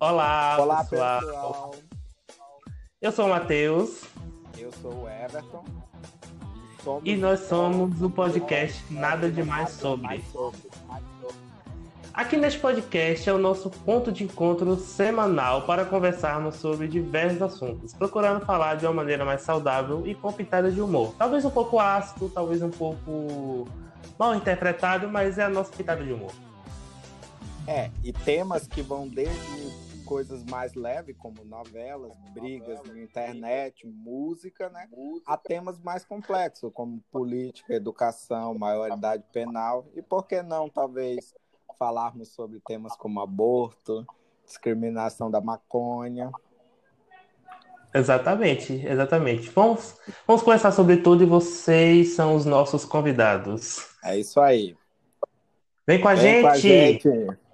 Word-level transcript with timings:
Olá, 0.00 0.56
Olá, 0.60 0.84
pessoal. 0.84 1.20
pessoal. 1.20 1.74
Eu 3.02 3.10
sou 3.10 3.26
o 3.26 3.30
Matheus 3.30 4.04
Eu 4.56 4.70
sou 4.80 4.92
o 4.92 5.08
Everton. 5.08 5.64
E, 5.64 6.82
somos 6.84 7.02
e 7.04 7.16
nós 7.16 7.40
somos 7.40 8.00
o 8.00 8.08
podcast 8.08 8.84
Nada 8.92 9.28
Demais 9.28 9.70
Sobre. 9.70 10.06
Mais 10.06 10.24
sobre. 10.30 10.60
Aqui 12.14 12.36
neste 12.36 12.60
podcast 12.60 13.28
é 13.28 13.32
o 13.32 13.38
nosso 13.38 13.70
ponto 13.70 14.12
de 14.12 14.22
encontro 14.22 14.76
semanal 14.76 15.62
para 15.62 15.84
conversarmos 15.84 16.54
sobre 16.54 16.86
diversos 16.86 17.42
assuntos, 17.42 17.92
procurando 17.92 18.44
falar 18.46 18.76
de 18.76 18.86
uma 18.86 18.94
maneira 18.94 19.24
mais 19.24 19.42
saudável 19.42 20.06
e 20.06 20.14
com 20.14 20.32
pitadas 20.32 20.74
de 20.74 20.80
humor. 20.80 21.12
Talvez 21.18 21.44
um 21.44 21.50
pouco 21.50 21.80
ácido, 21.80 22.28
talvez 22.28 22.62
um 22.62 22.70
pouco 22.70 23.66
mal 24.16 24.32
interpretado, 24.32 25.08
mas 25.08 25.38
é 25.38 25.42
a 25.42 25.48
nossa 25.48 25.72
pitada 25.72 26.04
de 26.04 26.12
humor. 26.12 26.30
É, 27.68 27.90
e 28.02 28.14
temas 28.14 28.66
que 28.66 28.80
vão 28.80 29.06
desde 29.06 29.57
coisas 30.08 30.42
mais 30.44 30.72
leves, 30.72 31.14
como 31.18 31.44
novelas, 31.44 32.10
brigas 32.32 32.82
na 32.84 32.98
internet, 32.98 33.86
música, 33.86 34.70
né? 34.70 34.88
A 35.26 35.36
temas 35.36 35.78
mais 35.80 36.02
complexos, 36.02 36.72
como 36.72 37.02
política, 37.12 37.74
educação, 37.74 38.56
maioridade 38.56 39.22
penal. 39.30 39.86
E 39.94 40.00
por 40.00 40.26
que 40.26 40.42
não, 40.42 40.70
talvez, 40.70 41.34
falarmos 41.78 42.30
sobre 42.30 42.58
temas 42.60 42.96
como 42.96 43.20
aborto, 43.20 44.06
discriminação 44.46 45.30
da 45.30 45.42
maconha. 45.42 46.32
Exatamente, 47.94 48.72
exatamente. 48.86 49.50
Vamos, 49.50 49.94
vamos 50.26 50.42
conversar 50.42 50.72
sobre 50.72 50.96
tudo 50.96 51.22
e 51.22 51.26
vocês 51.26 52.14
são 52.14 52.34
os 52.34 52.46
nossos 52.46 52.86
convidados. 52.86 53.90
É 54.02 54.18
isso 54.18 54.40
aí. 54.40 54.74
Vem 55.86 56.00
com 56.00 56.08
a 56.08 56.14
Vem 56.14 56.22
gente! 56.22 56.42
com 56.42 56.48
a 56.48 56.56
gente. 56.56 57.47